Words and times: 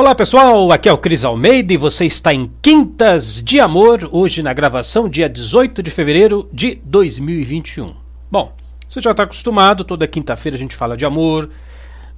Olá 0.00 0.14
pessoal, 0.14 0.72
aqui 0.72 0.88
é 0.88 0.92
o 0.94 0.96
Cris 0.96 1.26
Almeida 1.26 1.74
e 1.74 1.76
você 1.76 2.06
está 2.06 2.32
em 2.32 2.50
Quintas 2.62 3.42
de 3.42 3.60
Amor, 3.60 4.08
hoje 4.10 4.42
na 4.42 4.50
gravação, 4.54 5.06
dia 5.06 5.28
18 5.28 5.82
de 5.82 5.90
fevereiro 5.90 6.48
de 6.50 6.80
2021. 6.86 7.94
Bom, 8.30 8.54
você 8.88 8.98
já 8.98 9.10
está 9.10 9.24
acostumado, 9.24 9.84
toda 9.84 10.08
quinta-feira 10.08 10.56
a 10.56 10.58
gente 10.58 10.74
fala 10.74 10.96
de 10.96 11.04
amor, 11.04 11.50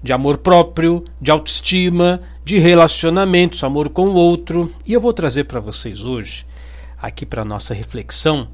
de 0.01 0.13
amor 0.13 0.39
próprio, 0.39 1.03
de 1.21 1.33
autoestima, 1.33 2.23
de 2.45 2.61
relacionamentos, 2.61 3.65
amor 3.65 3.89
com 3.89 4.11
o 4.11 4.15
outro, 4.15 4.73
e 4.87 4.93
eu 4.93 5.01
vou 5.01 5.13
trazer 5.13 5.45
para 5.45 5.59
vocês 5.59 6.05
hoje, 6.05 6.47
aqui 6.97 7.27
para 7.27 7.45
nossa 7.45 7.75
reflexão, 7.75 8.47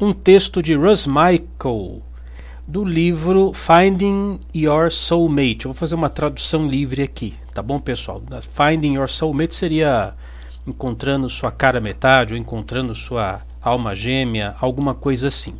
um 0.00 0.12
texto 0.12 0.62
de 0.62 0.76
Russ 0.76 1.04
Michael, 1.08 2.00
do 2.72 2.86
livro 2.86 3.52
Finding 3.52 4.40
Your 4.56 4.90
Soulmate. 4.90 5.66
Eu 5.66 5.72
vou 5.72 5.74
fazer 5.74 5.94
uma 5.94 6.08
tradução 6.08 6.66
livre 6.66 7.02
aqui, 7.02 7.34
tá 7.52 7.60
bom, 7.62 7.78
pessoal? 7.78 8.22
Finding 8.50 8.94
Your 8.94 9.10
Soulmate 9.10 9.54
seria 9.54 10.14
encontrando 10.66 11.28
sua 11.28 11.52
cara 11.52 11.82
metade 11.82 12.32
ou 12.32 12.40
encontrando 12.40 12.94
sua 12.94 13.42
alma 13.60 13.94
gêmea, 13.94 14.56
alguma 14.58 14.94
coisa 14.94 15.28
assim. 15.28 15.54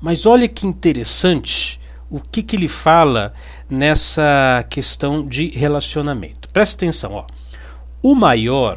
Mas 0.00 0.26
olha 0.26 0.48
que 0.48 0.66
interessante 0.66 1.80
o 2.10 2.18
que, 2.18 2.42
que 2.42 2.56
ele 2.56 2.66
fala 2.66 3.32
nessa 3.68 4.66
questão 4.68 5.24
de 5.24 5.50
relacionamento. 5.50 6.48
Presta 6.48 6.74
atenção, 6.74 7.12
ó. 7.12 7.26
O 8.02 8.12
maior 8.12 8.76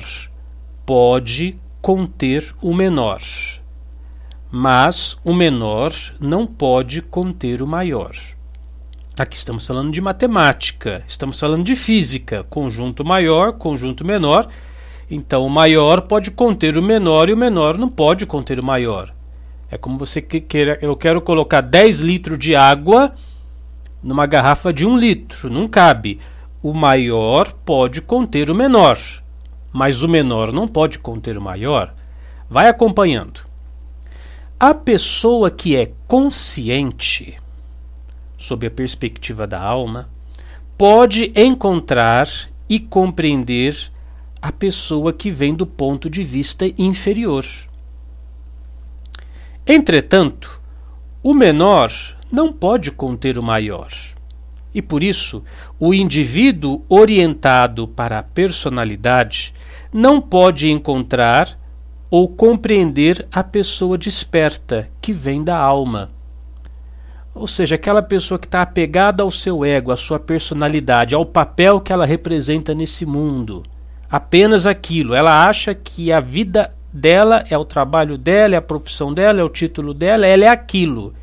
pode 0.86 1.58
conter 1.82 2.54
o 2.62 2.72
menor 2.72 3.20
mas 4.56 5.18
o 5.26 5.34
menor 5.34 5.92
não 6.20 6.46
pode 6.46 7.02
conter 7.02 7.60
o 7.64 7.66
maior. 7.66 8.16
Aqui 9.18 9.36
estamos 9.36 9.66
falando 9.66 9.92
de 9.92 10.00
matemática, 10.00 11.04
estamos 11.08 11.40
falando 11.40 11.64
de 11.64 11.76
física, 11.76 12.46
conjunto 12.52 13.04
maior, 13.04 13.54
conjunto 13.54 14.06
menor. 14.06 14.48
Então 15.10 15.44
o 15.44 15.50
maior 15.50 16.02
pode 16.02 16.30
conter 16.30 16.78
o 16.78 16.84
menor 16.84 17.30
e 17.30 17.34
o 17.34 17.38
menor 17.38 17.80
não 17.80 17.90
pode 17.90 18.28
conter 18.28 18.60
o 18.60 18.64
maior. 18.64 19.12
É 19.72 19.78
como 19.78 19.98
você 19.98 20.22
queira, 20.22 20.78
eu 20.84 20.96
quero 20.96 21.20
colocar 21.20 21.62
10 21.62 22.02
litros 22.02 22.38
de 22.38 22.56
água 22.56 23.16
numa 24.04 24.28
garrafa 24.28 24.72
de 24.72 24.86
1 24.86 24.98
litro, 25.00 25.50
não 25.50 25.68
cabe. 25.68 26.20
O 26.62 26.76
maior 26.76 27.52
pode 27.66 28.02
conter 28.02 28.52
o 28.52 28.56
menor, 28.56 29.00
mas 29.72 30.04
o 30.04 30.08
menor 30.08 30.54
não 30.54 30.68
pode 30.68 31.00
conter 31.00 31.40
o 31.40 31.42
maior. 31.42 31.92
Vai 32.48 32.68
acompanhando. 32.70 33.52
A 34.66 34.74
pessoa 34.74 35.52
que 35.52 35.76
é 35.76 35.92
consciente, 36.08 37.38
sob 38.38 38.66
a 38.66 38.72
perspectiva 38.72 39.46
da 39.46 39.60
alma, 39.60 40.10
pode 40.78 41.34
encontrar 41.36 42.30
e 42.70 42.80
compreender 42.80 43.76
a 44.42 44.54
pessoa 44.54 45.12
que 45.12 45.30
vem 45.30 45.54
do 45.54 45.68
ponto 45.68 46.10
de 46.10 46.24
vista 46.24 46.66
inferior. 46.78 47.44
Entretanto, 49.68 50.62
o 51.22 51.34
menor 51.34 51.92
não 52.32 52.50
pode 52.50 52.90
conter 52.90 53.38
o 53.38 53.44
maior. 53.44 53.92
E 54.74 54.82
por 54.82 55.04
isso, 55.04 55.44
o 55.78 55.94
indivíduo 55.94 56.86
orientado 56.88 57.86
para 57.86 58.18
a 58.18 58.24
personalidade 58.24 59.54
não 59.92 60.22
pode 60.22 60.70
encontrar 60.72 61.62
ou 62.14 62.28
compreender 62.28 63.28
a 63.32 63.44
pessoa 63.44 63.98
desperta, 63.98 64.88
que 65.02 65.12
vem 65.12 65.44
da 65.44 65.58
alma. 65.58 66.12
Ou 67.34 67.48
seja, 67.48 67.74
aquela 67.74 68.04
pessoa 68.04 68.38
que 68.38 68.46
está 68.46 68.62
apegada 68.62 69.24
ao 69.24 69.32
seu 69.32 69.66
ego, 69.66 69.92
à 69.92 69.98
sua 69.98 70.20
personalidade, 70.20 71.16
ao 71.16 71.26
papel 71.26 71.82
que 71.82 71.92
ela 71.92 72.06
representa 72.06 72.76
nesse 72.76 73.04
mundo. 73.04 73.64
Apenas 74.12 74.68
aquilo. 74.68 75.16
Ela 75.16 75.48
acha 75.48 75.74
que 75.74 76.12
a 76.12 76.20
vida 76.20 76.72
dela 76.94 77.44
é 77.50 77.58
o 77.58 77.66
trabalho 77.66 78.16
dela, 78.16 78.54
é 78.54 78.58
a 78.60 78.62
profissão 78.62 79.12
dela, 79.12 79.42
é 79.42 79.44
o 79.44 79.50
título 79.50 79.92
dela, 79.92 80.28
ela 80.28 80.46
é 80.46 80.50
aquilo. 80.50 81.16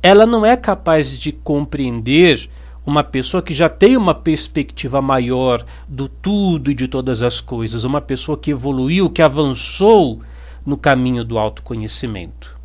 Ela 0.00 0.24
não 0.24 0.46
é 0.46 0.56
capaz 0.56 1.18
de 1.18 1.32
compreender 1.32 2.48
uma 2.86 3.02
pessoa 3.02 3.42
que 3.42 3.54
já 3.54 3.68
tem 3.68 3.96
uma 3.96 4.14
perspectiva 4.14 5.00
maior 5.00 5.64
do 5.88 6.08
tudo 6.08 6.70
e 6.70 6.74
de 6.74 6.86
todas 6.86 7.22
as 7.22 7.40
coisas, 7.40 7.84
uma 7.84 8.00
pessoa 8.00 8.36
que 8.36 8.50
evoluiu, 8.50 9.08
que 9.08 9.22
avançou 9.22 10.20
no 10.64 10.76
caminho 10.76 11.24
do 11.24 11.38
autoconhecimento. 11.38 12.58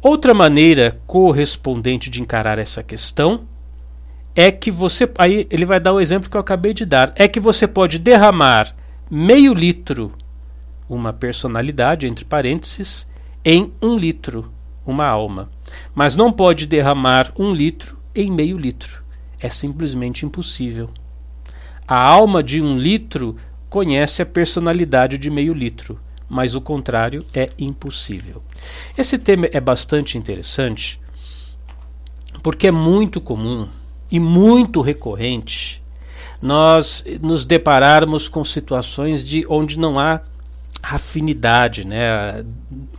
Outra 0.00 0.34
maneira 0.34 1.00
correspondente 1.06 2.10
de 2.10 2.20
encarar 2.20 2.58
essa 2.58 2.82
questão 2.82 3.44
é 4.36 4.50
que 4.50 4.70
você. 4.70 5.10
Aí 5.16 5.46
ele 5.50 5.64
vai 5.64 5.80
dar 5.80 5.92
o 5.92 6.00
exemplo 6.00 6.28
que 6.28 6.36
eu 6.36 6.40
acabei 6.40 6.74
de 6.74 6.84
dar. 6.84 7.12
É 7.16 7.26
que 7.26 7.40
você 7.40 7.66
pode 7.66 7.98
derramar 7.98 8.74
meio 9.10 9.54
litro, 9.54 10.12
uma 10.88 11.12
personalidade, 11.12 12.06
entre 12.06 12.24
parênteses, 12.24 13.08
em 13.44 13.72
um 13.80 13.96
litro, 13.96 14.52
uma 14.84 15.06
alma. 15.06 15.48
Mas 15.94 16.16
não 16.16 16.30
pode 16.30 16.66
derramar 16.66 17.32
um 17.38 17.52
litro 17.52 18.03
em 18.14 18.30
meio 18.30 18.56
litro. 18.56 19.02
É 19.38 19.48
simplesmente 19.48 20.24
impossível. 20.24 20.90
A 21.86 22.00
alma 22.00 22.42
de 22.42 22.60
um 22.60 22.78
litro 22.78 23.36
conhece 23.68 24.22
a 24.22 24.26
personalidade 24.26 25.18
de 25.18 25.30
meio 25.30 25.52
litro, 25.52 26.00
mas 26.28 26.54
o 26.54 26.60
contrário 26.60 27.24
é 27.34 27.50
impossível. 27.58 28.42
Esse 28.96 29.18
tema 29.18 29.48
é 29.52 29.60
bastante 29.60 30.16
interessante 30.16 31.00
porque 32.42 32.68
é 32.68 32.70
muito 32.70 33.20
comum 33.20 33.68
e 34.10 34.20
muito 34.20 34.80
recorrente 34.80 35.82
nós 36.40 37.02
nos 37.22 37.46
depararmos 37.46 38.28
com 38.28 38.44
situações 38.44 39.26
de 39.26 39.46
onde 39.48 39.78
não 39.78 39.98
há 39.98 40.20
afinidade, 40.92 41.86
né? 41.86 42.44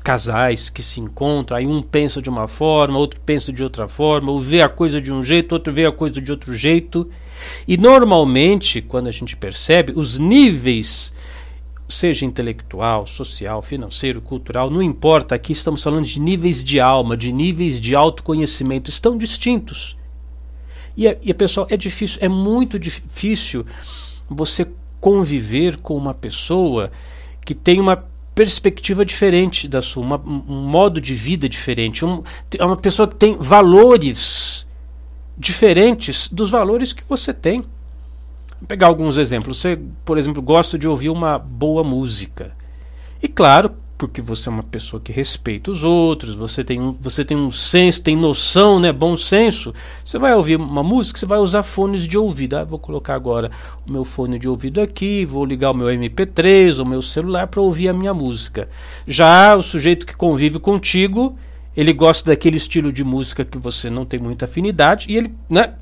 Casais 0.03 0.69
que 0.69 0.81
se 0.81 0.99
encontram, 0.99 1.57
aí 1.59 1.67
um 1.67 1.81
pensa 1.81 2.21
de 2.21 2.29
uma 2.29 2.47
forma, 2.47 2.97
outro 2.97 3.19
pensa 3.21 3.51
de 3.51 3.63
outra 3.63 3.87
forma, 3.87 4.31
ou 4.31 4.39
vê 4.39 4.61
a 4.61 4.69
coisa 4.69 5.01
de 5.01 5.11
um 5.11 5.23
jeito, 5.23 5.53
outro 5.53 5.73
vê 5.73 5.85
a 5.85 5.91
coisa 5.91 6.21
de 6.21 6.31
outro 6.31 6.53
jeito. 6.55 7.09
E 7.67 7.77
normalmente, 7.77 8.81
quando 8.81 9.07
a 9.07 9.11
gente 9.11 9.35
percebe, 9.35 9.93
os 9.95 10.17
níveis, 10.17 11.13
seja 11.87 12.25
intelectual, 12.25 13.05
social, 13.05 13.61
financeiro, 13.61 14.21
cultural, 14.21 14.69
não 14.69 14.81
importa, 14.81 15.35
aqui 15.35 15.51
estamos 15.51 15.83
falando 15.83 16.05
de 16.05 16.19
níveis 16.19 16.63
de 16.63 16.79
alma, 16.79 17.15
de 17.15 17.31
níveis 17.31 17.79
de 17.79 17.95
autoconhecimento, 17.95 18.89
estão 18.89 19.17
distintos. 19.17 19.97
E, 20.97 21.07
a, 21.07 21.17
e 21.21 21.33
pessoal, 21.33 21.67
é 21.69 21.77
difícil, 21.77 22.19
é 22.21 22.29
muito 22.29 22.79
difícil 22.79 23.65
você 24.29 24.67
conviver 24.99 25.77
com 25.77 25.95
uma 25.95 26.13
pessoa 26.13 26.91
que 27.45 27.53
tem 27.53 27.79
uma 27.79 28.03
perspectiva 28.33 29.05
diferente 29.05 29.67
da 29.67 29.81
sua, 29.81 30.03
uma, 30.03 30.17
um 30.17 30.67
modo 30.67 30.99
de 30.99 31.15
vida 31.15 31.47
diferente, 31.47 32.03
um, 32.03 32.21
é 32.57 32.65
uma 32.65 32.75
pessoa 32.75 33.07
que 33.07 33.15
tem 33.15 33.37
valores 33.37 34.67
diferentes 35.37 36.27
dos 36.27 36.49
valores 36.49 36.91
que 36.91 37.03
você 37.07 37.33
tem. 37.33 37.61
Vou 37.61 38.67
pegar 38.67 38.87
alguns 38.87 39.17
exemplos. 39.17 39.61
Você, 39.61 39.79
por 40.03 40.17
exemplo, 40.17 40.41
gosta 40.41 40.77
de 40.77 40.87
ouvir 40.87 41.09
uma 41.09 41.37
boa 41.37 41.83
música. 41.83 42.53
E 43.21 43.27
claro, 43.27 43.71
porque 43.97 44.21
você 44.21 44.49
é 44.49 44.51
uma 44.51 44.63
pessoa 44.63 45.01
que 45.01 45.11
respeita 45.11 45.71
os 45.71 45.83
outros, 45.83 46.35
você 46.35 46.63
tem 46.63 46.81
um, 46.81 46.91
você 46.91 47.23
tem 47.23 47.37
um 47.37 47.49
senso, 47.49 48.01
tem 48.03 48.15
noção, 48.15 48.79
né, 48.79 48.91
bom 48.91 49.15
senso. 49.15 49.73
Você 50.03 50.19
vai 50.19 50.33
ouvir 50.33 50.57
uma 50.57 50.83
música, 50.83 51.17
você 51.17 51.25
vai 51.25 51.39
usar 51.39 51.63
fones 51.63 52.05
de 52.05 52.17
ouvido. 52.17 52.57
Ah, 52.57 52.63
vou 52.63 52.77
colocar 52.77 53.15
agora 53.15 53.51
o 53.87 53.91
meu 53.91 54.03
fone 54.03 54.37
de 54.37 54.49
ouvido 54.49 54.81
aqui, 54.81 55.23
vou 55.23 55.45
ligar 55.45 55.71
o 55.71 55.73
meu 55.73 55.87
MP3, 55.87 56.81
o 56.81 56.85
meu 56.85 57.01
celular 57.01 57.47
para 57.47 57.61
ouvir 57.61 57.87
a 57.87 57.93
minha 57.93 58.13
música. 58.13 58.67
Já 59.07 59.55
o 59.55 59.63
sujeito 59.63 60.05
que 60.05 60.15
convive 60.15 60.59
contigo, 60.59 61.37
ele 61.75 61.93
gosta 61.93 62.31
daquele 62.31 62.57
estilo 62.57 62.91
de 62.91 63.03
música 63.03 63.45
que 63.45 63.57
você 63.57 63.89
não 63.89 64.05
tem 64.05 64.19
muita 64.19 64.43
afinidade 64.43 65.07
e 65.09 65.15
ele, 65.15 65.33
né, 65.49 65.73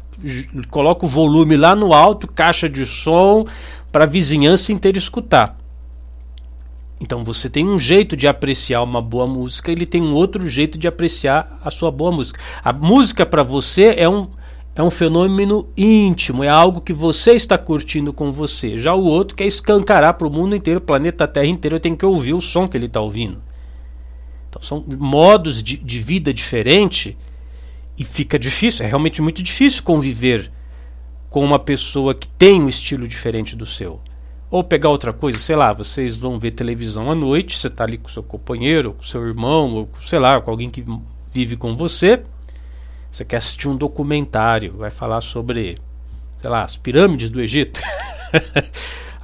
coloca 0.69 1.05
o 1.05 1.09
volume 1.09 1.57
lá 1.57 1.75
no 1.75 1.93
alto, 1.93 2.27
caixa 2.27 2.69
de 2.69 2.85
som 2.85 3.45
para 3.91 4.03
a 4.03 4.07
vizinhança 4.07 4.71
inteira 4.71 4.99
escutar. 4.99 5.62
Então 7.03 7.21
você 7.21 7.49
tem 7.49 7.67
um 7.67 7.77
jeito 7.77 8.15
de 8.15 8.29
apreciar 8.29 8.81
uma 8.81 9.01
boa 9.01 9.27
música, 9.27 9.69
ele 9.69 9.85
tem 9.85 10.01
um 10.01 10.13
outro 10.13 10.47
jeito 10.47 10.77
de 10.77 10.87
apreciar 10.87 11.59
a 11.61 11.69
sua 11.69 11.91
boa 11.91 12.13
música. 12.13 12.39
A 12.63 12.71
música 12.71 13.25
para 13.25 13.43
você 13.43 13.93
é 13.97 14.07
um, 14.07 14.29
é 14.73 14.81
um 14.81 14.89
fenômeno 14.89 15.67
íntimo, 15.75 16.45
é 16.45 16.47
algo 16.47 16.79
que 16.79 16.93
você 16.93 17.33
está 17.33 17.57
curtindo 17.57 18.13
com 18.13 18.31
você. 18.31 18.77
Já 18.77 18.93
o 18.93 19.03
outro 19.03 19.35
quer 19.35 19.45
escancarar 19.45 20.13
para 20.13 20.25
o 20.25 20.31
mundo 20.31 20.55
inteiro, 20.55 20.79
o 20.79 20.81
planeta 20.81 21.27
Terra 21.27 21.45
inteiro, 21.45 21.77
tem 21.77 21.93
que 21.93 22.05
ouvir 22.05 22.35
o 22.35 22.39
som 22.41 22.69
que 22.69 22.77
ele 22.77 22.85
está 22.85 23.01
ouvindo. 23.01 23.43
Então 24.47 24.61
são 24.61 24.81
modos 24.97 25.61
de, 25.61 25.75
de 25.75 25.99
vida 25.99 26.33
diferentes 26.33 27.17
e 27.99 28.05
fica 28.05 28.39
difícil, 28.39 28.85
é 28.85 28.87
realmente 28.87 29.21
muito 29.21 29.43
difícil 29.43 29.83
conviver 29.83 30.49
com 31.29 31.43
uma 31.43 31.59
pessoa 31.59 32.15
que 32.15 32.29
tem 32.29 32.61
um 32.61 32.69
estilo 32.69 33.05
diferente 33.05 33.57
do 33.57 33.65
seu. 33.65 33.99
Ou 34.53 34.63
pegar 34.63 34.89
outra 34.89 35.11
coisa, 35.11 35.39
sei 35.39 35.55
lá, 35.55 35.73
vocês 35.73 36.15
vão 36.15 36.37
ver 36.37 36.51
televisão 36.51 37.09
à 37.09 37.15
noite, 37.15 37.57
você 37.57 37.69
está 37.69 37.85
ali 37.85 37.97
com 37.97 38.07
seu 38.07 38.21
companheiro, 38.21 38.93
com 38.93 39.01
seu 39.01 39.25
irmão, 39.25 39.73
ou 39.73 39.89
sei 40.05 40.19
lá, 40.19 40.39
com 40.39 40.51
alguém 40.51 40.69
que 40.69 40.85
vive 41.33 41.57
com 41.57 41.75
você. 41.75 42.21
Você 43.11 43.25
quer 43.25 43.37
assistir 43.37 43.67
um 43.67 43.75
documentário, 43.75 44.77
vai 44.77 44.91
falar 44.91 45.21
sobre, 45.21 45.79
sei 46.39 46.51
lá, 46.51 46.61
as 46.61 46.77
pirâmides 46.77 47.31
do 47.31 47.41
Egito. 47.41 47.81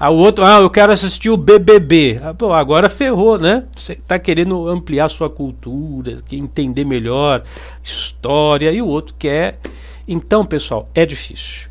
Ah, 0.02 0.12
o 0.12 0.16
outro, 0.16 0.46
ah, 0.46 0.62
eu 0.62 0.70
quero 0.70 0.94
assistir 0.94 1.30
o 1.30 1.36
BBB. 1.36 2.16
Ah, 2.24 2.34
pô, 2.34 2.54
agora 2.54 2.88
ferrou, 2.88 3.38
né? 3.38 3.66
Você 3.76 3.92
está 3.92 4.18
querendo 4.18 4.70
ampliar 4.70 5.10
sua 5.10 5.30
cultura, 5.30 6.16
entender 6.31 6.86
melhor 6.86 7.44
história, 7.84 8.72
e 8.72 8.81
o 8.81 8.88
outro 8.88 9.14
quer. 9.20 9.60
Então, 10.08 10.46
pessoal, 10.46 10.88
é 10.96 11.06
difícil. 11.06 11.69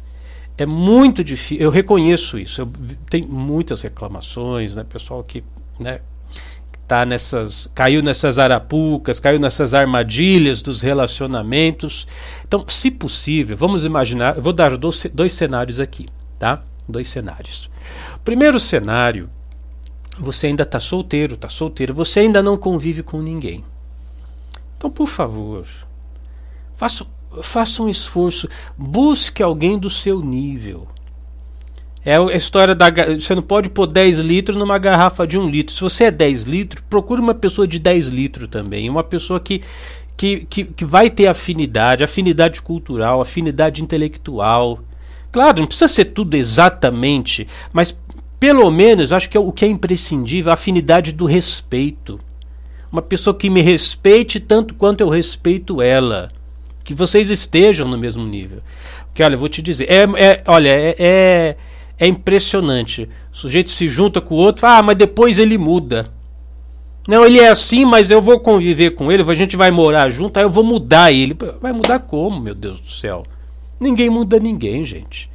É 0.59 0.67
muito 0.67 1.23
difícil. 1.23 1.59
Eu 1.59 1.71
reconheço 1.71 2.39
isso. 2.39 2.63
Eu 2.63 2.71
tenho 3.09 3.29
muitas 3.29 3.81
reclamações, 3.81 4.75
né? 4.75 4.85
Pessoal 4.85 5.23
que, 5.23 5.45
né, 5.79 6.01
tá 6.89 7.05
nessas, 7.05 7.71
caiu 7.75 8.03
nessas 8.03 8.39
arapucas, 8.39 9.21
caiu 9.21 9.39
nessas 9.39 9.75
armadilhas 9.75 10.61
dos 10.63 10.83
relacionamentos. 10.83 12.09
Então, 12.45 12.65
se 12.67 12.91
possível, 12.91 13.57
vamos 13.57 13.85
imaginar, 13.85 14.37
eu 14.37 14.43
vou 14.43 14.55
dar 14.55 14.77
dois, 14.77 15.07
dois 15.13 15.33
cenários 15.33 15.79
aqui, 15.79 16.09
tá? 16.39 16.63
Dois 16.89 17.09
cenários. 17.09 17.71
Primeiro 18.25 18.59
cenário, 18.59 19.31
você 20.19 20.49
ainda 20.49 20.63
está 20.63 20.81
solteiro, 20.81 21.35
está 21.35 21.49
solteiro, 21.49 21.95
você 21.95 22.21
ainda 22.21 22.43
não 22.43 22.57
convive 22.57 23.03
com 23.03 23.21
ninguém. 23.21 23.65
Então, 24.77 24.91
por 24.91 25.07
favor, 25.07 25.67
faça, 26.75 27.07
faça 27.43 27.83
um 27.83 27.89
esforço, 27.89 28.49
busque 28.77 29.43
alguém 29.43 29.79
do 29.79 29.91
seu 29.91 30.21
nível. 30.21 30.87
É 32.05 32.17
a 32.17 32.37
história 32.37 32.75
da. 32.75 32.87
Você 32.91 33.35
não 33.35 33.43
pode 33.43 33.69
pôr 33.69 33.87
10 33.87 34.21
litros 34.21 34.57
numa 34.57 34.79
garrafa 34.79 35.27
de 35.27 35.37
1 35.37 35.47
litro. 35.47 35.75
Se 35.75 35.81
você 35.81 36.05
é 36.05 36.11
10 36.11 36.45
litros, 36.45 36.85
procure 36.89 37.21
uma 37.21 37.35
pessoa 37.35 37.67
de 37.67 37.79
10 37.79 38.09
litros 38.09 38.49
também. 38.49 38.89
Uma 38.89 39.05
pessoa 39.05 39.39
que, 39.39 39.61
que, 40.17 40.47
que, 40.49 40.65
que 40.65 40.85
vai 40.85 41.11
ter 41.11 41.27
afinidade, 41.27 42.03
afinidade 42.03 42.63
cultural, 42.63 43.21
afinidade 43.21 43.83
intelectual. 43.83 44.79
Claro, 45.31 45.61
não 45.61 45.67
precisa 45.67 45.89
ser 45.89 46.07
tudo 46.07 46.35
exatamente, 46.35 47.47
mas 47.73 47.95
pelo 48.41 48.71
menos, 48.71 49.13
acho 49.13 49.29
que 49.29 49.37
é 49.37 49.41
o 49.41 49.53
que 49.53 49.65
é 49.65 49.69
imprescindível, 49.69 50.51
a 50.51 50.55
afinidade 50.55 51.13
do 51.13 51.27
respeito. 51.27 52.21
Uma 52.91 53.03
pessoa 53.03 53.37
que 53.37 53.51
me 53.51 53.61
respeite 53.61 54.41
tanto 54.41 54.75
quanto 54.75 55.03
eu 55.03 55.09
respeito 55.09 55.83
ela. 55.83 56.31
Que 56.89 56.95
vocês 56.95 57.31
estejam 57.31 57.87
no 57.87 57.99
mesmo 57.99 58.25
nível. 58.25 58.63
Porque, 59.09 59.23
olha, 59.23 59.37
vou 59.37 59.47
te 59.47 59.61
dizer, 59.61 59.91
é, 59.91 60.05
é 60.17 60.43
olha, 60.47 60.71
é, 60.71 60.97
é, 60.99 61.57
é 61.99 62.07
impressionante. 62.07 63.07
O 63.31 63.37
sujeito 63.37 63.71
se 63.71 63.87
junta 63.87 64.23
com 64.23 64.35
o 64.35 64.39
outro, 64.39 64.67
ah, 64.67 64.83
mas 64.83 64.97
depois 64.97 65.39
ele 65.39 65.59
muda. 65.59 66.11
Não, 67.07 67.27
ele 67.27 67.41
é 67.41 67.51
assim, 67.51 67.85
mas 67.85 68.11
eu 68.11 68.23
vou 68.23 68.41
conviver 68.41 68.93
com 68.93 69.13
ele, 69.13 69.23
a 69.23 69.35
gente 69.35 69.55
vai 69.55 69.71
morar 69.71 70.09
junto, 70.09 70.39
aí 70.39 70.47
eu 70.47 70.49
vou 70.49 70.65
mudar 70.65 71.13
ele. 71.13 71.37
Vai 71.61 71.75
mudar 71.75 71.99
como, 71.99 72.41
meu 72.41 72.55
Deus 72.55 72.81
do 72.81 72.91
céu? 72.91 73.23
Ninguém 73.79 74.09
muda 74.09 74.39
ninguém, 74.39 74.83
gente. 74.83 75.31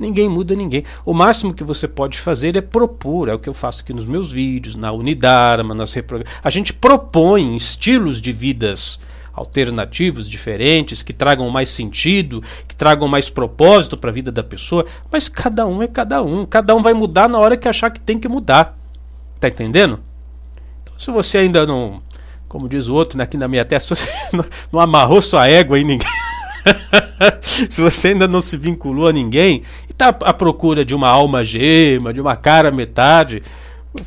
Ninguém 0.00 0.28
muda 0.28 0.56
ninguém. 0.56 0.82
O 1.06 1.14
máximo 1.14 1.54
que 1.54 1.62
você 1.62 1.86
pode 1.86 2.18
fazer 2.18 2.56
é 2.56 2.60
propor, 2.60 3.28
é 3.28 3.34
o 3.34 3.38
que 3.38 3.48
eu 3.48 3.54
faço 3.54 3.84
aqui 3.84 3.92
nos 3.92 4.04
meus 4.04 4.32
vídeos, 4.32 4.74
na 4.74 4.90
Unidarma, 4.90 5.76
nas 5.76 5.94
A 6.42 6.50
gente 6.50 6.72
propõe 6.72 7.54
estilos 7.54 8.20
de 8.20 8.32
vidas 8.32 8.98
alternativos, 9.38 10.28
diferentes, 10.28 11.02
que 11.02 11.12
tragam 11.12 11.48
mais 11.50 11.68
sentido, 11.68 12.42
que 12.66 12.74
tragam 12.74 13.08
mais 13.08 13.30
propósito 13.30 13.96
para 13.96 14.10
a 14.10 14.12
vida 14.12 14.32
da 14.32 14.42
pessoa, 14.42 14.84
mas 15.10 15.28
cada 15.28 15.66
um 15.66 15.82
é 15.82 15.86
cada 15.86 16.22
um. 16.22 16.44
Cada 16.44 16.74
um 16.74 16.82
vai 16.82 16.92
mudar 16.92 17.28
na 17.28 17.38
hora 17.38 17.56
que 17.56 17.68
achar 17.68 17.90
que 17.90 18.00
tem 18.00 18.18
que 18.18 18.28
mudar. 18.28 18.76
Tá 19.40 19.48
entendendo? 19.48 20.00
Então, 20.82 20.98
se 20.98 21.10
você 21.10 21.38
ainda 21.38 21.64
não, 21.64 22.02
como 22.48 22.68
diz 22.68 22.88
o 22.88 22.94
outro 22.94 23.16
né, 23.16 23.24
aqui 23.24 23.36
na 23.36 23.46
minha 23.46 23.64
testa, 23.64 23.94
você 23.96 24.08
não, 24.36 24.44
não 24.72 24.80
amarrou 24.80 25.22
sua 25.22 25.46
égua 25.48 25.76
aí 25.76 25.84
ninguém. 25.84 26.08
se 27.70 27.80
você 27.80 28.08
ainda 28.08 28.26
não 28.26 28.40
se 28.40 28.56
vinculou 28.56 29.08
a 29.08 29.12
ninguém 29.12 29.62
e 29.88 29.92
está 29.92 30.08
à 30.08 30.34
procura 30.34 30.84
de 30.84 30.94
uma 30.94 31.08
alma 31.08 31.44
gema, 31.44 32.12
de 32.12 32.20
uma 32.20 32.36
cara 32.36 32.70
metade, 32.70 33.42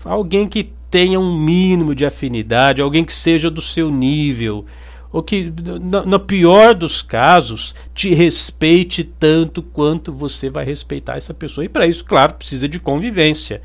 alguém 0.04 0.48
que 0.48 0.72
tenha 0.92 1.18
um 1.18 1.38
mínimo 1.38 1.96
de 1.96 2.06
afinidade, 2.06 2.82
alguém 2.82 3.06
que 3.06 3.14
seja 3.14 3.50
do 3.50 3.62
seu 3.62 3.90
nível, 3.90 4.66
ou 5.12 5.22
que, 5.22 5.52
no, 5.82 6.06
no, 6.06 6.20
pior 6.20 6.74
dos 6.74 7.02
casos, 7.02 7.76
te 7.94 8.14
respeite 8.14 9.04
tanto 9.04 9.62
quanto 9.62 10.12
você 10.12 10.50
vai 10.50 10.64
respeitar 10.64 11.18
essa 11.18 11.34
pessoa. 11.34 11.66
E 11.66 11.70
para 11.70 11.86
isso, 11.86 12.06
claro, 12.06 12.36
precisa 12.36 12.68
de 12.68 12.80
convivência. 12.80 13.62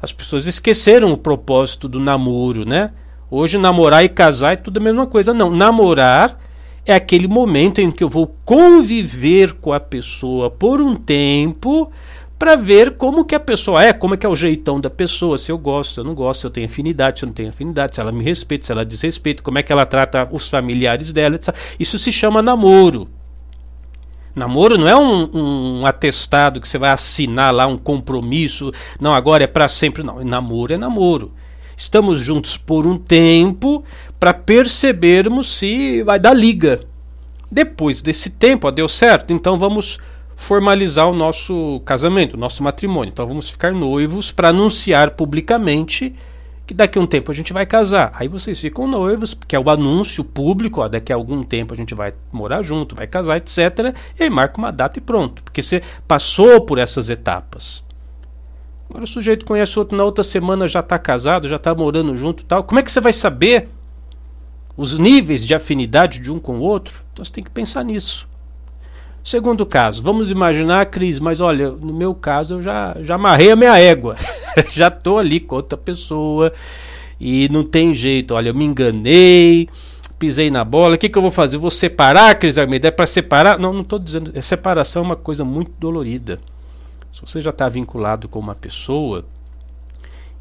As 0.00 0.12
pessoas 0.12 0.46
esqueceram 0.46 1.12
o 1.12 1.18
propósito 1.18 1.88
do 1.88 2.00
namoro, 2.00 2.64
né? 2.64 2.92
Hoje, 3.30 3.58
namorar 3.58 4.04
e 4.04 4.08
casar 4.08 4.54
é 4.54 4.56
tudo 4.56 4.78
a 4.78 4.82
mesma 4.82 5.06
coisa. 5.06 5.34
Não, 5.34 5.50
namorar 5.50 6.38
é 6.86 6.94
aquele 6.94 7.26
momento 7.26 7.80
em 7.80 7.90
que 7.90 8.04
eu 8.04 8.08
vou 8.08 8.34
conviver 8.44 9.54
com 9.54 9.72
a 9.72 9.80
pessoa 9.80 10.50
por 10.50 10.80
um 10.80 10.94
tempo 10.94 11.90
para 12.38 12.54
ver 12.54 12.96
como 12.96 13.24
que 13.24 13.34
a 13.34 13.40
pessoa 13.40 13.82
é, 13.82 13.92
como 13.92 14.14
é 14.14 14.16
que 14.16 14.26
é 14.26 14.28
o 14.28 14.36
jeitão 14.36 14.80
da 14.80 14.90
pessoa, 14.90 15.38
se 15.38 15.50
eu 15.50 15.56
gosto, 15.56 15.94
se 15.94 16.00
eu 16.00 16.04
não 16.04 16.14
gosto, 16.14 16.40
se 16.40 16.46
eu 16.46 16.50
tenho 16.50 16.66
afinidade, 16.66 17.18
se 17.18 17.24
eu 17.24 17.28
não 17.28 17.34
tenho 17.34 17.48
afinidade, 17.48 17.94
se 17.94 18.00
ela 18.00 18.12
me 18.12 18.22
respeita, 18.22 18.66
se 18.66 18.72
ela 18.72 18.84
desrespeita, 18.84 19.42
como 19.42 19.58
é 19.58 19.62
que 19.62 19.72
ela 19.72 19.86
trata 19.86 20.28
os 20.30 20.48
familiares 20.48 21.12
dela, 21.12 21.36
etc. 21.36 21.54
Isso 21.80 21.98
se 21.98 22.12
chama 22.12 22.42
namoro. 22.42 23.08
Namoro 24.34 24.76
não 24.76 24.86
é 24.86 24.94
um, 24.94 25.30
um, 25.80 25.86
atestado 25.86 26.60
que 26.60 26.68
você 26.68 26.76
vai 26.76 26.90
assinar 26.90 27.54
lá, 27.54 27.66
um 27.66 27.78
compromisso, 27.78 28.70
não, 29.00 29.14
agora 29.14 29.44
é 29.44 29.46
para 29.46 29.66
sempre. 29.66 30.02
Não, 30.02 30.22
namoro 30.22 30.74
é 30.74 30.76
namoro. 30.76 31.32
Estamos 31.74 32.20
juntos 32.20 32.58
por 32.58 32.86
um 32.86 32.98
tempo 32.98 33.82
para 34.20 34.34
percebermos 34.34 35.58
se 35.58 36.02
vai 36.02 36.20
dar 36.20 36.34
liga. 36.34 36.80
Depois 37.50 38.02
desse 38.02 38.28
tempo, 38.28 38.68
ó, 38.68 38.70
deu 38.70 38.88
certo, 38.88 39.32
então 39.32 39.58
vamos 39.58 39.98
formalizar 40.36 41.08
o 41.08 41.14
nosso 41.14 41.80
casamento, 41.84 42.34
o 42.34 42.36
nosso 42.36 42.62
matrimônio. 42.62 43.10
Então 43.10 43.26
vamos 43.26 43.50
ficar 43.50 43.72
noivos 43.72 44.30
para 44.30 44.50
anunciar 44.50 45.12
publicamente 45.12 46.14
que 46.66 46.74
daqui 46.74 46.98
a 46.98 47.00
um 47.00 47.06
tempo 47.06 47.30
a 47.30 47.34
gente 47.34 47.52
vai 47.52 47.64
casar. 47.64 48.12
Aí 48.14 48.28
vocês 48.28 48.60
ficam 48.60 48.86
noivos, 48.86 49.34
que 49.46 49.54
é 49.56 49.58
o 49.58 49.70
anúncio 49.70 50.22
público, 50.22 50.80
ó, 50.80 50.88
daqui 50.88 51.12
a 51.12 51.16
algum 51.16 51.42
tempo 51.42 51.72
a 51.72 51.76
gente 51.76 51.94
vai 51.94 52.12
morar 52.32 52.60
junto, 52.62 52.94
vai 52.94 53.06
casar, 53.06 53.36
etc. 53.36 53.94
E 54.18 54.24
aí 54.24 54.30
marca 54.30 54.58
uma 54.58 54.72
data 54.72 54.98
e 54.98 55.00
pronto, 55.00 55.42
porque 55.42 55.62
você 55.62 55.80
passou 56.06 56.60
por 56.60 56.78
essas 56.78 57.08
etapas. 57.08 57.84
Agora 58.90 59.04
o 59.04 59.06
sujeito 59.06 59.44
conhece 59.46 59.78
outro 59.78 59.96
na 59.96 60.04
outra 60.04 60.22
semana, 60.24 60.66
já 60.66 60.80
está 60.80 60.98
casado, 60.98 61.48
já 61.48 61.56
está 61.56 61.74
morando 61.74 62.16
junto 62.16 62.44
tal. 62.44 62.64
Como 62.64 62.78
é 62.78 62.82
que 62.82 62.90
você 62.90 63.00
vai 63.00 63.12
saber 63.12 63.68
os 64.76 64.98
níveis 64.98 65.46
de 65.46 65.54
afinidade 65.54 66.18
de 66.18 66.32
um 66.32 66.38
com 66.38 66.58
o 66.58 66.62
outro? 66.62 67.02
Então 67.12 67.24
você 67.24 67.32
tem 67.32 67.44
que 67.44 67.50
pensar 67.50 67.84
nisso. 67.84 68.28
Segundo 69.26 69.66
caso, 69.66 70.04
vamos 70.04 70.30
imaginar, 70.30 70.86
Cris, 70.86 71.18
mas 71.18 71.40
olha, 71.40 71.72
no 71.72 71.92
meu 71.92 72.14
caso 72.14 72.54
eu 72.54 72.62
já, 72.62 72.96
já 73.00 73.16
amarrei 73.16 73.50
a 73.50 73.56
minha 73.56 73.76
égua. 73.76 74.14
já 74.70 74.86
estou 74.86 75.18
ali 75.18 75.40
com 75.40 75.56
outra 75.56 75.76
pessoa 75.76 76.52
e 77.18 77.48
não 77.48 77.64
tem 77.64 77.92
jeito. 77.92 78.34
Olha, 78.34 78.50
eu 78.50 78.54
me 78.54 78.64
enganei, 78.64 79.68
pisei 80.16 80.48
na 80.48 80.62
bola. 80.62 80.94
O 80.94 80.98
que, 80.98 81.08
que 81.08 81.18
eu 81.18 81.22
vou 81.22 81.32
fazer? 81.32 81.56
Eu 81.56 81.60
vou 81.60 81.72
separar, 81.72 82.36
Cris 82.36 82.56
Almeida? 82.56 82.86
É 82.86 82.92
para 82.92 83.04
separar? 83.04 83.58
Não, 83.58 83.72
não 83.72 83.80
estou 83.80 83.98
dizendo. 83.98 84.32
A 84.38 84.42
separação 84.42 85.02
é 85.02 85.06
uma 85.06 85.16
coisa 85.16 85.44
muito 85.44 85.72
dolorida. 85.76 86.36
Se 87.12 87.20
você 87.20 87.40
já 87.40 87.50
está 87.50 87.68
vinculado 87.68 88.28
com 88.28 88.38
uma 88.38 88.54
pessoa 88.54 89.24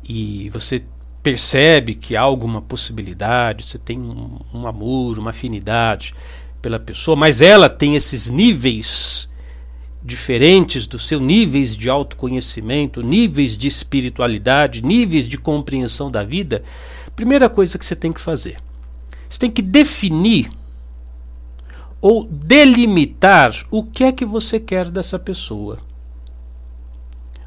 e 0.07 0.48
você 0.51 0.83
percebe 1.24 1.95
que 1.95 2.15
há 2.15 2.21
alguma 2.21 2.62
possibilidade, 2.62 3.65
você 3.65 3.79
tem 3.79 3.98
um, 4.00 4.38
um 4.53 4.67
amor, 4.67 5.17
uma 5.17 5.31
afinidade 5.31 6.12
pela 6.65 6.79
pessoa, 6.79 7.15
mas 7.15 7.43
ela 7.43 7.69
tem 7.69 7.95
esses 7.95 8.27
níveis 8.27 9.29
diferentes 10.01 10.88
do 10.88 10.98
seu 10.98 11.19
níveis 11.19 11.77
de 11.77 11.91
autoconhecimento, 11.91 13.03
níveis 13.03 13.55
de 13.55 13.67
espiritualidade, 13.67 14.81
níveis 14.81 15.29
de 15.29 15.38
compreensão 15.38 16.10
da 16.10 16.24
vida, 16.24 16.63
primeira 17.15 17.48
coisa 17.48 17.77
que 17.77 17.86
você 17.86 17.95
tem 17.95 18.12
que 18.12 18.19
fazer, 18.19 18.57
você 19.29 19.41
tem 19.41 19.51
que 19.51 19.62
definir 19.62 20.50
ou 22.01 22.24
delimitar 22.24 23.53
o 23.69 23.84
que 23.84 24.03
é 24.03 24.12
que 24.12 24.25
você 24.25 24.60
quer 24.60 24.89
dessa 24.89 25.19
pessoa. 25.19 25.77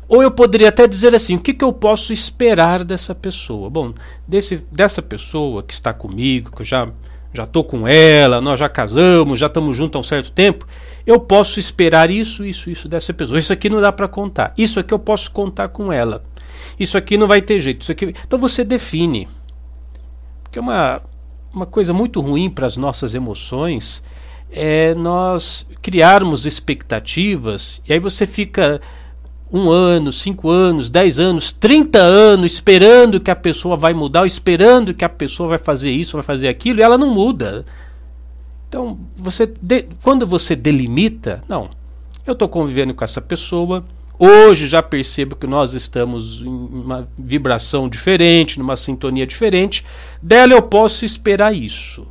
Ou 0.07 0.23
eu 0.23 0.31
poderia 0.31 0.69
até 0.69 0.87
dizer 0.87 1.13
assim: 1.13 1.35
o 1.35 1.41
que, 1.41 1.53
que 1.53 1.65
eu 1.65 1.73
posso 1.73 2.13
esperar 2.13 2.85
dessa 2.85 3.17
pessoa? 3.17 3.69
Bom, 3.69 3.93
desse, 4.29 4.65
dessa 4.71 5.03
pessoa 5.03 5.65
que 5.65 5.73
está 5.73 5.93
comigo, 5.93 6.55
que 6.55 6.63
eu 6.63 6.67
já 6.67 6.89
já 7.33 7.45
estou 7.45 7.63
com 7.63 7.87
ela, 7.87 8.41
nós 8.41 8.59
já 8.59 8.69
casamos, 8.69 9.39
já 9.39 9.47
estamos 9.47 9.77
juntos 9.77 9.97
há 9.97 10.01
um 10.01 10.03
certo 10.03 10.33
tempo, 10.33 10.67
eu 11.07 11.21
posso 11.21 11.61
esperar 11.61 12.11
isso, 12.11 12.45
isso, 12.45 12.71
isso 12.71 12.89
dessa 12.89 13.13
pessoa. 13.13 13.39
Isso 13.39 13.53
aqui 13.53 13.69
não 13.69 13.81
dá 13.81 13.93
para 13.93 14.09
contar. 14.09 14.53
Isso 14.57 14.81
aqui 14.81 14.93
eu 14.93 14.99
posso 14.99 15.31
contar 15.31 15.69
com 15.69 15.93
ela. 15.93 16.25
Isso 16.79 16.97
aqui 16.99 17.17
não 17.17 17.27
vai 17.27 17.41
ter 17.41 17.59
jeito. 17.61 17.83
Isso 17.83 17.93
aqui... 17.93 18.15
Então 18.27 18.39
você 18.39 18.65
define. 18.65 19.29
Porque 20.43 20.59
uma, 20.59 21.01
uma 21.53 21.67
coisa 21.67 21.93
muito 21.93 22.21
ruim 22.21 22.51
para 22.51 22.67
as 22.67 22.77
nossas 22.77 23.15
emoções 23.15 24.03
é 24.51 24.95
nós 24.95 25.67
criarmos 25.83 26.47
expectativas 26.47 27.83
e 27.87 27.93
aí 27.93 27.99
você 27.99 28.27
fica 28.27 28.81
um 29.53 29.71
ano, 29.71 30.13
cinco 30.13 30.51
anos, 30.51 30.91
dez 30.91 31.19
anos, 31.19 31.53
trinta 31.53 32.01
anos 32.01 32.53
esperando 32.53 33.21
que 33.21 33.31
a 33.31 33.37
pessoa 33.37 33.77
vai 33.77 33.95
mudar, 33.95 34.27
esperando 34.27 34.93
que 34.93 35.05
a 35.05 35.09
pessoa 35.09 35.49
vai 35.49 35.59
fazer 35.59 35.91
isso, 35.91 36.17
vai 36.17 36.23
fazer 36.25 36.49
aquilo, 36.49 36.81
e 36.81 36.83
ela 36.83 36.99
não 36.99 37.13
muda. 37.15 37.65
Então, 38.69 38.99
você 39.17 39.47
de, 39.47 39.87
quando 40.03 40.27
você 40.27 40.55
delimita, 40.55 41.43
não, 41.49 41.71
eu 42.27 42.33
estou 42.35 42.49
convivendo 42.49 42.93
com 42.95 43.05
essa 43.05 43.21
pessoa, 43.21 43.85
Hoje 44.21 44.67
já 44.67 44.83
percebo 44.83 45.37
que 45.37 45.47
nós 45.47 45.75
estamos 45.75 46.43
em 46.43 46.49
uma 46.49 47.09
vibração 47.17 47.89
diferente, 47.89 48.59
numa 48.59 48.75
sintonia 48.75 49.25
diferente. 49.25 49.85
Dela 50.21 50.55
eu 50.55 50.63
posso 50.63 51.05
esperar 51.05 51.55
isso. 51.55 52.05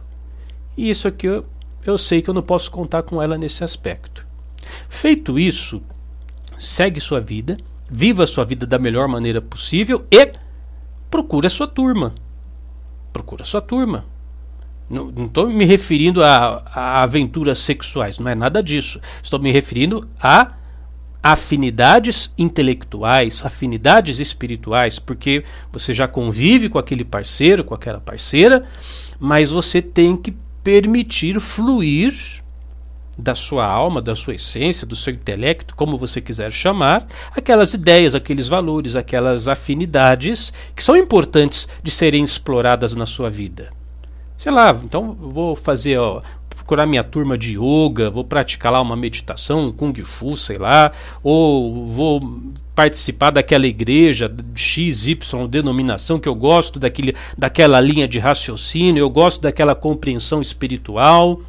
E 0.77 0.89
isso 0.89 1.05
aqui 1.05 1.27
eu, 1.27 1.45
eu 1.85 1.97
sei 1.97 2.21
que 2.21 2.29
eu 2.29 2.33
não 2.33 2.41
posso 2.41 2.71
contar 2.71 3.03
com 3.03 3.21
ela 3.21 3.37
nesse 3.37 3.61
aspecto. 3.61 4.25
Feito 4.87 5.37
isso, 5.37 5.81
segue 6.57 6.99
sua 6.99 7.19
vida, 7.19 7.57
viva 7.89 8.25
sua 8.27 8.45
vida 8.45 8.65
da 8.65 8.77
melhor 8.77 9.07
maneira 9.07 9.41
possível 9.41 10.05
e 10.11 10.33
procure 11.09 11.47
a 11.47 11.49
sua 11.49 11.67
turma. 11.67 12.13
Procura 13.13 13.43
a 13.43 13.45
sua 13.45 13.61
turma. 13.61 14.05
Não 14.89 15.25
estou 15.25 15.49
me 15.49 15.65
referindo 15.65 16.23
a, 16.23 16.63
a, 16.73 17.03
aventuras 17.03 17.59
sexuais, 17.59 18.19
não 18.19 18.29
é 18.29 18.35
nada 18.35 18.63
disso. 18.63 19.01
Estou 19.21 19.39
me 19.39 19.51
referindo 19.51 20.07
a 20.21 20.53
afinidades 21.21 22.33
intelectuais, 22.37 23.45
afinidades 23.45 24.19
espirituais, 24.19 24.97
porque 24.97 25.43
você 25.73 25.93
já 25.93 26.07
convive 26.07 26.69
com 26.69 26.77
aquele 26.77 27.03
parceiro, 27.03 27.65
com 27.65 27.73
aquela 27.73 27.99
parceira, 27.99 28.63
mas 29.19 29.49
você 29.51 29.81
tem 29.81 30.15
que 30.15 30.33
permitir 30.63 31.39
fluir 31.41 32.13
da 33.17 33.33
sua 33.33 33.65
alma, 33.65 34.01
da 34.01 34.15
sua 34.15 34.35
essência, 34.35 34.85
do 34.85 34.95
seu 34.95 35.13
intelecto, 35.13 35.75
como 35.75 35.97
você 35.97 36.21
quiser 36.21 36.51
chamar, 36.51 37.07
aquelas 37.35 37.73
ideias, 37.73 38.13
aqueles 38.13 38.47
valores, 38.47 38.95
aquelas 38.95 39.47
afinidades 39.47 40.53
que 40.75 40.83
são 40.83 40.95
importantes 40.95 41.67
de 41.81 41.89
serem 41.89 42.23
exploradas 42.23 42.95
na 42.95 43.05
sua 43.05 43.29
vida. 43.29 43.71
Sei 44.37 44.51
lá, 44.51 44.69
então 44.83 45.17
vou 45.19 45.55
fazer, 45.55 45.97
ó, 45.97 46.21
procurar 46.67 46.85
minha 46.85 47.03
turma 47.03 47.37
de 47.37 47.57
yoga, 47.57 48.09
vou 48.09 48.23
praticar 48.23 48.71
lá 48.71 48.81
uma 48.81 48.95
meditação, 48.95 49.67
um 49.67 49.71
kung 49.71 49.93
fu, 50.03 50.35
sei 50.35 50.57
lá, 50.57 50.91
ou 51.23 51.87
vou 51.87 52.41
participar 52.75 53.31
daquela 53.31 53.65
igreja 53.65 54.31
XY 54.53 55.17
denominação 55.49 56.19
que 56.19 56.29
eu 56.29 56.35
gosto 56.35 56.79
daquele, 56.79 57.15
daquela 57.37 57.79
linha 57.79 58.07
de 58.07 58.19
raciocínio, 58.19 59.01
eu 59.01 59.09
gosto 59.09 59.41
daquela 59.41 59.73
compreensão 59.73 60.41
espiritual. 60.41 61.41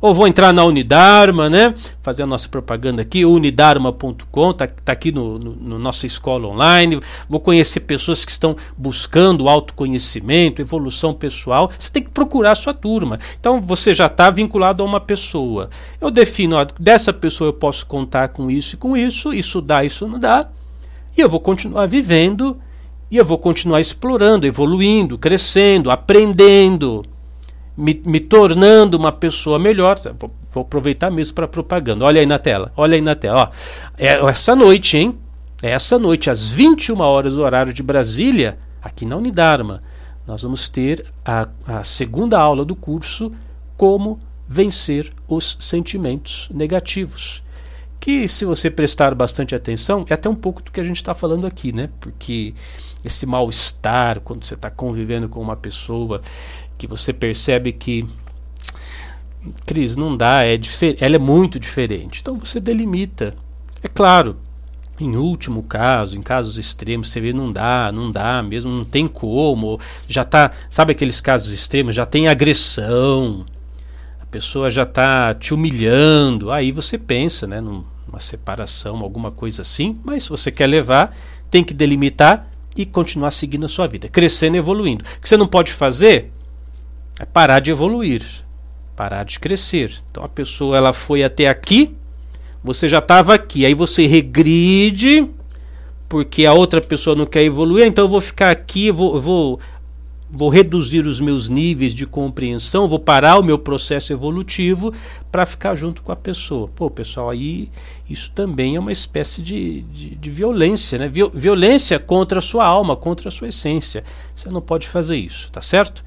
Ou 0.00 0.14
vou 0.14 0.28
entrar 0.28 0.52
na 0.52 0.64
Unidarma, 0.64 1.50
né? 1.50 1.74
Fazer 2.02 2.22
a 2.22 2.26
nossa 2.26 2.48
propaganda 2.48 3.02
aqui, 3.02 3.24
unidarma.com, 3.24 4.52
tá, 4.52 4.66
tá 4.66 4.92
aqui 4.92 5.10
no, 5.10 5.38
no, 5.38 5.52
no, 5.54 5.78
nossa 5.78 6.06
escola 6.06 6.46
online. 6.46 7.00
Vou 7.28 7.40
conhecer 7.40 7.80
pessoas 7.80 8.24
que 8.24 8.30
estão 8.30 8.54
buscando 8.76 9.48
autoconhecimento, 9.48 10.62
evolução 10.62 11.12
pessoal. 11.12 11.70
Você 11.76 11.90
tem 11.90 12.02
que 12.02 12.10
procurar 12.10 12.52
a 12.52 12.54
sua 12.54 12.72
turma. 12.72 13.18
Então 13.40 13.60
você 13.60 13.92
já 13.92 14.06
está 14.06 14.30
vinculado 14.30 14.84
a 14.84 14.86
uma 14.86 15.00
pessoa. 15.00 15.68
Eu 16.00 16.12
defino, 16.12 16.56
ó, 16.56 16.66
dessa 16.78 17.12
pessoa 17.12 17.48
eu 17.48 17.54
posso 17.54 17.84
contar 17.84 18.28
com 18.28 18.48
isso 18.48 18.76
e 18.76 18.78
com 18.78 18.96
isso, 18.96 19.34
isso 19.34 19.60
dá, 19.60 19.84
isso 19.84 20.06
não 20.06 20.18
dá. 20.18 20.48
E 21.16 21.20
eu 21.20 21.28
vou 21.28 21.40
continuar 21.40 21.86
vivendo, 21.86 22.56
e 23.10 23.16
eu 23.16 23.24
vou 23.24 23.38
continuar 23.38 23.80
explorando, 23.80 24.46
evoluindo, 24.46 25.18
crescendo, 25.18 25.90
aprendendo 25.90 27.04
me, 27.78 28.02
me 28.04 28.18
tornando 28.18 28.96
uma 28.96 29.12
pessoa 29.12 29.58
melhor. 29.58 29.98
Vou, 30.18 30.30
vou 30.52 30.62
aproveitar 30.62 31.10
mesmo 31.10 31.34
para 31.34 31.46
propaganda. 31.46 32.04
Olha 32.04 32.20
aí 32.20 32.26
na 32.26 32.38
tela, 32.38 32.72
olha 32.76 32.96
aí 32.96 33.00
na 33.00 33.14
tela. 33.14 33.44
Ó, 33.44 33.48
é 33.96 34.14
essa 34.28 34.56
noite, 34.56 34.98
hein? 34.98 35.16
É 35.62 35.70
essa 35.70 35.98
noite, 35.98 36.28
às 36.28 36.50
21 36.50 37.00
horas 37.00 37.34
do 37.36 37.42
horário 37.42 37.72
de 37.72 37.82
Brasília, 37.82 38.58
aqui 38.82 39.06
na 39.06 39.16
Unidarma, 39.16 39.82
nós 40.26 40.42
vamos 40.42 40.68
ter 40.68 41.06
a, 41.24 41.48
a 41.66 41.84
segunda 41.84 42.38
aula 42.38 42.64
do 42.64 42.76
curso 42.76 43.32
Como 43.76 44.18
Vencer 44.46 45.12
os 45.28 45.56
Sentimentos 45.58 46.48
Negativos 46.52 47.42
que 48.00 48.28
se 48.28 48.44
você 48.44 48.70
prestar 48.70 49.14
bastante 49.14 49.54
atenção, 49.54 50.04
é 50.08 50.14
até 50.14 50.28
um 50.28 50.34
pouco 50.34 50.62
do 50.62 50.70
que 50.70 50.80
a 50.80 50.84
gente 50.84 50.96
está 50.96 51.14
falando 51.14 51.46
aqui, 51.46 51.72
né? 51.72 51.88
Porque 52.00 52.54
esse 53.04 53.26
mal-estar, 53.26 54.20
quando 54.20 54.44
você 54.44 54.54
está 54.54 54.70
convivendo 54.70 55.28
com 55.28 55.40
uma 55.40 55.56
pessoa 55.56 56.20
que 56.76 56.86
você 56.86 57.12
percebe 57.12 57.72
que 57.72 58.06
Cris, 59.64 59.96
não 59.96 60.16
dá, 60.16 60.44
é 60.44 60.58
ela 61.00 61.16
é 61.16 61.18
muito 61.18 61.58
diferente. 61.58 62.20
Então 62.20 62.36
você 62.38 62.60
delimita. 62.60 63.34
É 63.82 63.88
claro, 63.88 64.36
em 65.00 65.16
último 65.16 65.62
caso, 65.62 66.18
em 66.18 66.22
casos 66.22 66.58
extremos, 66.58 67.10
você 67.10 67.20
vê 67.20 67.32
não 67.32 67.52
dá, 67.52 67.92
não 67.92 68.10
dá 68.10 68.42
mesmo, 68.42 68.70
não 68.70 68.84
tem 68.84 69.06
como. 69.06 69.80
Já 70.08 70.24
tá, 70.24 70.50
sabe 70.68 70.92
aqueles 70.92 71.20
casos 71.20 71.52
extremos, 71.52 71.94
já 71.94 72.04
tem 72.04 72.28
agressão. 72.28 73.44
Pessoa 74.30 74.70
já 74.70 74.82
está 74.82 75.34
te 75.34 75.54
humilhando. 75.54 76.50
Aí 76.50 76.70
você 76.70 76.98
pensa, 76.98 77.46
né, 77.46 77.60
numa 77.60 78.20
separação, 78.20 78.98
alguma 78.98 79.30
coisa 79.30 79.62
assim, 79.62 79.94
mas 80.04 80.24
se 80.24 80.30
você 80.30 80.50
quer 80.50 80.66
levar, 80.66 81.16
tem 81.50 81.64
que 81.64 81.74
delimitar 81.74 82.48
e 82.76 82.86
continuar 82.86 83.30
seguindo 83.30 83.66
a 83.66 83.68
sua 83.68 83.86
vida, 83.86 84.08
crescendo 84.08 84.56
e 84.56 84.58
evoluindo. 84.58 85.04
O 85.16 85.20
que 85.20 85.28
você 85.28 85.36
não 85.36 85.46
pode 85.46 85.72
fazer 85.72 86.30
é 87.18 87.24
parar 87.24 87.60
de 87.60 87.70
evoluir, 87.70 88.22
parar 88.94 89.24
de 89.24 89.38
crescer. 89.40 90.02
Então 90.10 90.22
a 90.22 90.28
pessoa 90.28 90.76
ela 90.76 90.92
foi 90.92 91.22
até 91.22 91.48
aqui, 91.48 91.96
você 92.62 92.86
já 92.86 92.98
estava 92.98 93.34
aqui, 93.34 93.64
aí 93.64 93.74
você 93.74 94.06
regride 94.06 95.28
porque 96.08 96.46
a 96.46 96.54
outra 96.54 96.80
pessoa 96.80 97.14
não 97.14 97.26
quer 97.26 97.42
evoluir, 97.42 97.86
então 97.86 98.04
eu 98.04 98.08
vou 98.08 98.20
ficar 98.20 98.50
aqui, 98.50 98.90
vou, 98.90 99.20
vou, 99.20 99.60
vou 100.30 100.48
reduzir 100.48 101.06
os 101.06 101.20
meus 101.20 101.48
níveis 101.48 101.94
de 101.94 102.06
compreensão, 102.06 102.86
vou 102.86 102.98
parar 102.98 103.38
o 103.38 103.42
meu 103.42 103.58
processo 103.58 104.12
evolutivo 104.12 104.92
para 105.32 105.46
ficar 105.46 105.74
junto 105.74 106.02
com 106.02 106.12
a 106.12 106.16
pessoa. 106.16 106.68
Pô, 106.68 106.90
pessoal, 106.90 107.30
aí 107.30 107.70
isso 108.08 108.30
também 108.32 108.76
é 108.76 108.80
uma 108.80 108.92
espécie 108.92 109.40
de, 109.42 109.82
de, 109.82 110.14
de 110.14 110.30
violência, 110.30 110.98
né? 110.98 111.10
Violência 111.32 111.98
contra 111.98 112.38
a 112.38 112.42
sua 112.42 112.66
alma, 112.66 112.96
contra 112.96 113.28
a 113.28 113.32
sua 113.32 113.48
essência. 113.48 114.04
Você 114.34 114.48
não 114.50 114.60
pode 114.60 114.86
fazer 114.86 115.16
isso, 115.16 115.50
tá 115.50 115.62
certo? 115.62 116.04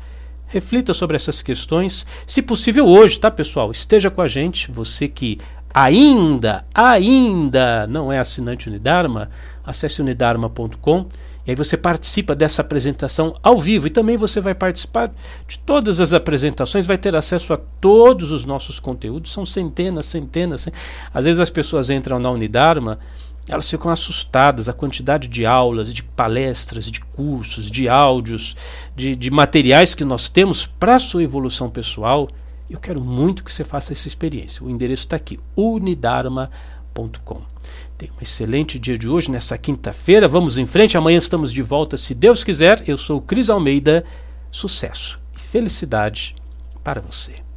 reflita 0.52 0.94
sobre 0.94 1.16
essas 1.16 1.42
questões, 1.42 2.06
se 2.28 2.42
possível 2.42 2.86
hoje, 2.86 3.18
tá, 3.18 3.32
pessoal? 3.32 3.72
Esteja 3.72 4.12
com 4.12 4.22
a 4.22 4.28
gente, 4.28 4.70
você 4.70 5.08
que 5.08 5.40
ainda, 5.74 6.66
ainda 6.76 7.88
não 7.88 8.12
é 8.12 8.20
assinante 8.20 8.68
Unidarma, 8.68 9.30
acesse 9.64 10.02
unidarma.com 10.02 11.08
e 11.46 11.52
aí 11.52 11.56
você 11.56 11.76
participa 11.76 12.36
dessa 12.36 12.62
apresentação 12.62 13.36
ao 13.42 13.60
vivo 13.60 13.88
e 13.88 13.90
também 13.90 14.16
você 14.16 14.40
vai 14.40 14.54
participar 14.54 15.12
de 15.48 15.58
todas 15.60 16.00
as 16.00 16.14
apresentações, 16.14 16.86
vai 16.86 16.98
ter 16.98 17.16
acesso 17.16 17.54
a 17.54 17.58
todos 17.58 18.32
os 18.32 18.46
nossos 18.46 18.80
conteúdos, 18.80 19.34
são 19.34 19.46
centenas, 19.46 20.06
centenas. 20.06 20.68
Às 21.14 21.26
vezes 21.26 21.40
as 21.40 21.50
pessoas 21.50 21.90
entram 21.90 22.20
na 22.20 22.30
Unidarma 22.30 23.00
elas 23.50 23.70
ficam 23.70 23.90
assustadas 23.92 24.70
a 24.70 24.74
quantidade 24.74 25.28
de 25.28 25.46
aulas, 25.46 25.94
de 25.94 26.04
palestras, 26.04 26.90
de 26.92 27.02
cursos, 27.02 27.72
de 27.72 27.90
áudios, 27.90 28.56
de, 28.96 29.16
de 29.16 29.32
materiais 29.32 29.96
que 29.96 30.06
nós 30.06 30.30
temos 30.30 30.66
para 30.66 30.96
a 30.96 31.00
sua 31.00 31.24
evolução 31.24 31.70
pessoal. 31.70 32.30
Eu 32.70 32.80
quero 32.80 33.02
muito 33.02 33.44
que 33.44 33.52
você 33.52 33.64
faça 33.64 33.94
essa 33.94 34.08
experiência. 34.08 34.64
O 34.64 34.70
endereço 34.70 35.04
está 35.04 35.16
aqui, 35.16 35.40
unidarma.com. 35.56 36.81
Tenha 37.98 38.12
um 38.12 38.22
excelente 38.22 38.80
dia 38.80 38.98
de 38.98 39.08
hoje, 39.08 39.30
nessa 39.30 39.58
quinta-feira. 39.58 40.28
Vamos 40.28 40.58
em 40.58 40.66
frente. 40.66 40.98
Amanhã 40.98 41.18
estamos 41.18 41.52
de 41.52 41.62
volta, 41.62 41.98
se 41.98 42.14
Deus 42.14 42.44
quiser. 42.44 42.84
Eu 42.88 42.98
sou 42.98 43.22
Cris 43.22 43.50
Almeida. 43.50 44.04
Sucesso 44.52 45.20
e 45.36 45.40
felicidade 45.40 46.36
para 46.84 47.00
você. 47.00 47.51